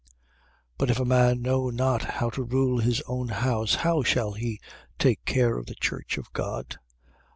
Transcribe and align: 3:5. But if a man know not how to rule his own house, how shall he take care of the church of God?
3:5. 0.01 0.07
But 0.79 0.89
if 0.89 0.99
a 0.99 1.05
man 1.05 1.43
know 1.43 1.69
not 1.69 2.01
how 2.01 2.31
to 2.31 2.41
rule 2.41 2.79
his 2.79 3.03
own 3.05 3.27
house, 3.27 3.75
how 3.75 4.01
shall 4.01 4.31
he 4.31 4.59
take 4.97 5.23
care 5.25 5.59
of 5.59 5.67
the 5.67 5.75
church 5.75 6.17
of 6.17 6.33
God? 6.33 6.79